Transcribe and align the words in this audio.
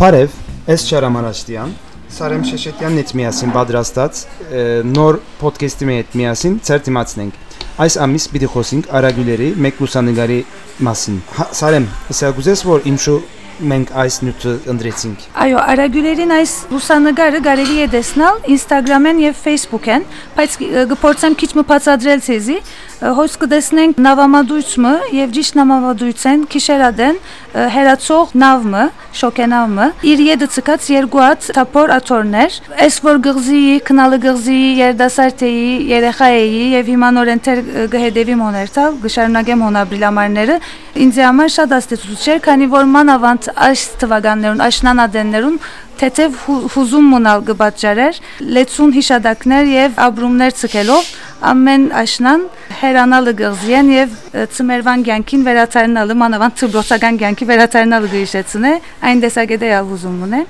Բարև, 0.00 0.36
ես 0.64 0.82
Չարամ 0.88 1.16
Արաշտյան, 1.20 1.72
Սարեմ 2.14 2.44
Շեշետյանն 2.48 3.00
հետ 3.02 3.10
միասին 3.18 3.50
պատրաստած 3.52 4.20
նոր 4.94 5.18
ոդքասթի 5.42 5.88
հետ 5.90 6.16
միասին 6.16 6.54
ծեր 6.64 6.80
դիմացնենք։ 6.86 7.58
Այս 7.84 7.96
ամիս 8.06 8.26
պիտի 8.32 8.48
խոսենք 8.54 8.88
արագուլերի 8.96 9.50
մեկ 9.66 9.82
լուսանգարի 9.84 10.38
մասին։ 10.88 11.20
Սարեմ, 11.60 11.90
ասա 12.16 12.32
գուզես 12.38 12.64
որ 12.70 12.88
ինչու 12.94 13.18
մենք 13.60 13.92
այս 14.00 14.16
նյութը 14.24 14.52
ընտրեցինք։ 14.72 15.24
Այո, 15.44 15.58
արագուլերին 15.74 16.30
այս 16.38 16.52
լուսանգարը 16.70 17.40
կարելի 17.44 17.76
է 17.84 17.88
տեսնել 17.92 18.38
Instagram-են 18.56 19.20
եւ 19.26 19.34
Facebook-են, 19.44 20.06
բայց 20.38 20.56
կփորձեմ 20.94 21.36
քիչ 21.42 21.50
մփածադրել 21.60 22.24
ցեզի, 22.24 22.56
հոս 23.00 23.36
կտեսնենք 23.40 24.00
նավամադույցը 24.04 24.90
եւ 25.16 25.30
ճիշտ 25.32 25.54
նավամադույցեն 25.56 26.42
քիշերադեն 26.52 27.20
հերացող 27.74 28.34
նավը, 28.42 28.82
շոկենավը, 29.20 29.86
իր 30.10 30.22
յեդը 30.26 30.48
ցկած 30.56 30.88
երկու 30.92 31.22
հատ 31.24 31.48
թափոր 31.56 31.94
աթորներ, 31.96 32.58
այս 32.84 32.98
որ 33.08 33.20
գղզի, 33.24 33.62
քնալը 33.88 34.20
գղզի, 34.26 34.60
երդասարտեի, 34.80 35.64
երեխայի 35.90 36.62
եւ 36.76 36.92
հիմա 36.92 37.10
նորեն 37.16 37.44
թեր 37.48 37.62
գհեդեվի 37.96 38.36
մոներտալ, 38.44 38.98
գշարունակեմ 39.06 39.64
հոնաբրիլամարները, 39.66 40.58
ինձ 41.00 41.20
համար 41.24 41.54
շատ 41.56 41.76
աստեցուց 41.80 42.26
չէր, 42.28 42.42
քանի 42.44 42.70
որ 42.76 42.90
մանավանդ 43.00 43.50
այս 43.70 43.86
թվականներուն, 44.04 44.64
այս 44.66 44.82
նանադեններուն 44.90 45.56
թեթև 46.00 46.36
հուզում 46.72 47.08
մնալ 47.12 47.42
կբաճարեր, 47.50 48.20
լեցուն 48.56 48.94
հիշադակներ 48.96 49.66
եւ 49.74 49.98
ապրումներ 50.06 50.54
ցկելով 50.60 51.10
ամեն 51.40 51.84
աշնան 51.96 52.42
հերանալը 52.80 53.32
գղզիեն 53.38 53.90
եւ 53.94 54.16
ծմերվան 54.54 55.04
ցանկին 55.08 55.44
վերացարնալը 55.46 56.16
մանավանդ 56.22 56.58
ծբրոցական 56.60 57.20
ցանկի 57.22 57.48
վերացարնալը 57.50 58.10
գիշեցնե 58.14 58.72
այն 59.10 59.22
դեսագետե 59.24 59.70
ալուզում 59.80 60.18
ունե 60.26 60.40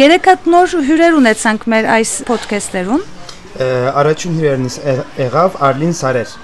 երեք 0.00 0.28
հատ 0.30 0.46
նոր 0.54 0.76
հյուրեր 0.90 1.18
ունեցանք 1.20 1.66
մեր 1.74 1.88
այս 1.96 2.12
ոդքասթերուն 2.30 3.02
առաջին 4.00 4.36
հյուրերնից 4.38 4.76
եղավ 5.18 5.56
Արլին 5.70 5.96
Սարեր 5.98 6.34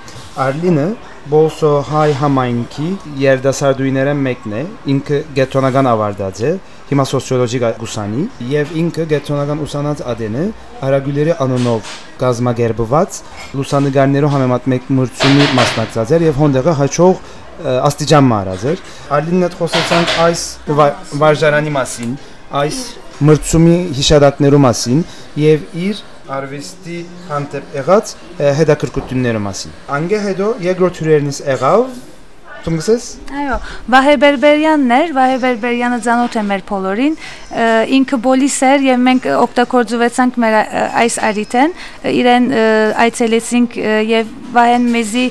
Արլինը 0.47 0.87
Բոլսո 1.31 1.71
հայ 1.89 2.11
համայնքի 2.21 2.89
երդասարդույները 3.23 4.13
մեկն 4.19 4.53
է 4.59 4.65
ինքը 4.95 5.21
գետրոնական 5.39 5.89
ավարտած 5.93 6.43
է 6.47 6.51
հիմա 6.87 7.05
սոցիոլոգի 7.11 7.61
գուսանի 7.81 8.25
եւ 8.53 8.75
ինքը 8.83 9.05
գետրոնական 9.11 9.63
ուսանած 9.65 10.03
ադենը 10.13 10.45
արագուլերի 10.87 11.35
անոնով 11.47 11.91
գազմագերբված 12.21 13.19
լուսանգարներով 13.59 14.33
համեմատ 14.37 14.69
մեկ 14.73 14.93
մրցումի 14.99 15.49
մասնակցած 15.59 16.15
էր 16.17 16.27
եւ 16.27 16.39
հոնդեղը 16.43 16.77
հաջող 16.81 17.25
աստիճան 17.91 18.27
մարած 18.31 18.67
էր 18.71 18.83
ալինն 19.17 19.47
հետ 19.47 19.59
խոսեցանք 19.61 20.15
այս 20.27 20.43
վարժարանի 21.25 21.73
մասին 21.77 22.17
այս 22.63 22.81
մրցումի 23.27 23.77
հիշադակներու 23.97 24.63
մասին 24.67 25.05
եւ 25.43 25.63
իր 25.87 26.03
արվեստի 26.37 26.99
հանդեպ 27.31 27.77
եղած 27.77 28.13
հետաքրքրությունների 28.61 29.41
մասին 29.47 29.77
անգե 29.97 30.21
հետո 30.27 30.51
երկրորդ 30.67 31.01
հյուրերնից 31.01 31.41
եղավ 31.47 31.97
Դու 32.65 32.73
գսես։ 32.77 33.09
Այո, 33.41 33.57
Վահե 33.95 34.15
Բերբերյանն 34.23 34.95
էր, 34.97 35.13
Վահե 35.17 35.37
Բերբերյանը 35.45 35.99
ցանոթ 36.07 36.37
է 36.37 36.45
մեր 36.51 36.63
բոլորին, 36.71 37.19
ինքը 37.97 38.19
բոլիս 38.27 38.57
էր 38.71 38.87
եւ 38.87 39.03
մենք 39.07 39.29
օգտագործվեցանք 39.37 40.41
մեր 40.45 40.57
այս 41.05 41.19
արիտեն, 41.31 41.77
իրեն 42.17 42.49
այցելեցինք 43.07 43.79
եւ 44.13 44.33
Վահեն 44.57 44.91
մեզի 44.97 45.27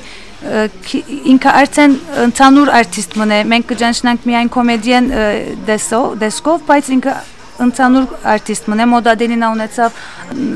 ինքը 0.46 1.52
արդեն 1.62 1.94
ընդհանուր 2.26 2.70
արտիստ 2.78 3.16
մնե 3.20 3.38
մենք 3.52 3.70
կճանչնանք 3.72 4.26
միայն 4.30 4.50
կոմեդիան 4.56 5.08
դեսով 5.66 6.12
դեսկով 6.20 6.66
բայց 6.68 6.90
ինքը 6.96 7.14
ընդհանուր 7.64 8.06
արտիստ 8.36 8.70
մնե 8.72 8.86
մոդադենին 8.92 9.44
ունեցավ 9.48 10.00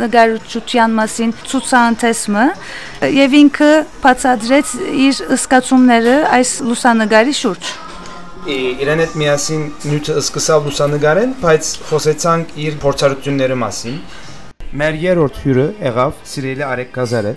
նկարչության 0.05 0.97
մասին 1.01 1.35
ցուցանտեսմը 1.51 2.47
եւ 3.17 3.37
ինքը 3.41 3.71
բացադրեց 4.05 4.75
իր 5.09 5.23
ըսկացումները 5.39 6.17
այս 6.41 6.57
լուսանգարի 6.71 7.37
շուրջ 7.41 7.73
իրեն 8.51 9.01
հետ 9.03 9.15
միասին 9.21 9.65
նյութը 9.85 10.15
սկսավ 10.23 10.67
լուսանգարեն, 10.71 11.33
բայց 11.43 11.71
խոսեցանք 11.91 12.55
իր 12.65 12.79
փորձառությունների 12.81 13.59
մասին։ 13.63 13.99
Մեր 14.81 14.97
երրորդ 15.03 15.41
հյուրը 15.45 15.67
եղավ 15.85 16.23
Սիրելի 16.31 16.65
Արեկ 16.71 16.91
Կազարը։ 16.95 17.35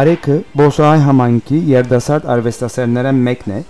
Արեկը 0.00 0.36
Բոսոյ 0.60 1.02
համայնքի 1.06 1.60
երդասարդ 1.72 2.30
արվեստասերները 2.36 3.12
մեկն 3.20 3.54
է։ 3.56 3.60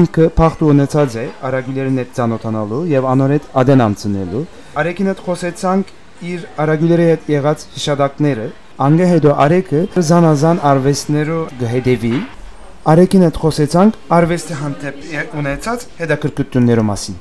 Ինքը 0.00 0.30
փախտ 0.40 0.64
ունեցած 0.70 1.18
է 1.20 1.26
արագիլերին 1.50 2.00
հետ 2.00 2.10
ծանոթանալու 2.16 2.80
եւ 2.94 3.06
անորետ 3.12 3.46
ադեն 3.62 3.84
Արեքին 4.70 5.08
հետ 5.10 5.20
խոսեցանք 5.26 5.88
իր 6.30 6.42
արագուլերի 6.62 7.06
հետ 7.08 7.24
եղած 7.32 7.62
հիշադակները, 7.74 8.44
անգե 8.86 9.06
հետո 9.10 9.32
Արեքը 9.44 9.80
զանազան 10.10 10.60
արվեստներու 10.70 11.38
գհեդեվի 11.62 12.12
Արեքին 12.92 13.24
հետ 13.26 13.40
խոսեցանք 13.42 13.98
արվեստի 14.20 14.58
հանդեպ 14.60 15.34
ունեցած 15.40 15.86
հետաքրքրությունների 15.98 16.84
մասին։ 16.90 17.18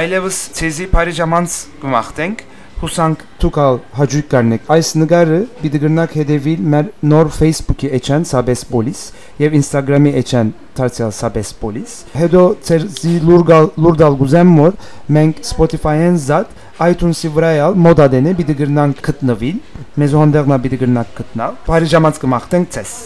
Այլևս 0.00 0.42
ցեզի 0.60 0.90
Փարիժամանց 0.92 1.56
կմախտենք 1.80 2.44
հուսանք 2.84 3.22
ցուկալ 3.42 3.78
հաջիկ 3.98 4.26
կարնեք 4.32 4.68
այս 4.74 4.90
նկարը 5.00 5.38
պիտի 5.62 5.80
գրնակ 5.84 6.16
հետևիլ 6.18 6.66
մեր 6.74 6.90
նոր 7.12 7.30
Facebook-ի 7.38 7.90
էջան 7.98 8.26
Sabes 8.30 8.64
Police 8.68 9.02
եւ 9.40 9.56
Instagram-ի 9.60 10.12
էջան 10.20 10.52
Tartial 10.76 11.14
Sabes 11.16 11.54
Police 11.62 11.96
հետո 12.18 12.44
ծեր 12.68 12.86
զի 13.00 13.14
լուրգալ 13.30 13.70
լուրդալ 13.86 14.20
գուզեմ 14.20 14.54
մոր 14.60 14.78
մենք 15.18 15.42
Spotify-ին 15.50 16.20
զատ 16.28 16.54
iTunes-ի 16.90 17.34
վրա 17.34 17.52
էլ 17.64 17.82
մոդադենը 17.88 18.38
պիտի 18.40 18.58
գրնանք 18.62 19.04
գտնվին 19.08 19.60
մեզ 20.02 20.16
հոնդերնա 20.20 20.62
պիտի 20.66 20.80
գրնանք 20.84 21.20
գտնալ 21.22 21.60
Փարիժամանց 21.68 22.24
կմախտենք 22.24 22.74
ցես 22.78 22.96